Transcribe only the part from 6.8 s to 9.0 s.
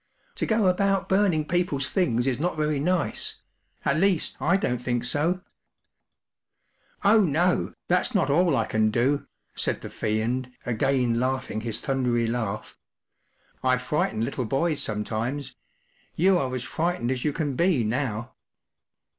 “Oh, no t that’s not all I can